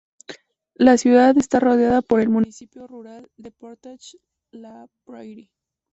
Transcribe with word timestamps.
La 0.73 0.97
ciudad 0.97 1.37
está 1.37 1.59
rodeada 1.59 2.01
por 2.01 2.21
el 2.21 2.29
municipio 2.29 2.87
rural 2.87 3.29
de 3.37 3.51
Portage 3.51 4.17
la 4.49 4.87
Prairie. 5.05 5.51